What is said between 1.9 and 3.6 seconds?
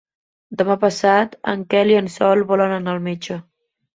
i en Sol volen anar al metge.